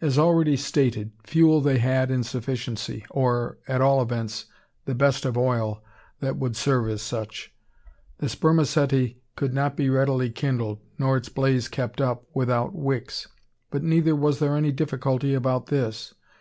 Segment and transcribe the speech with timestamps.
[0.00, 4.46] As already stated, fuel they had in sufficiency; or, at all events,
[4.86, 5.84] the best of oil,
[6.18, 7.54] that would serve as such.
[8.18, 13.28] The spermaceti could not be readily kindled, nor its blaze kept up, without wicks.
[13.70, 16.12] But neither was there any difficulty about this.